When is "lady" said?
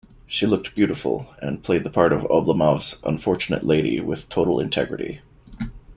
3.63-3.99